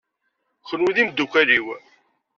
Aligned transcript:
Kenwi 0.67 0.91
d 0.95 0.97
imeddukal-iw. 1.01 1.65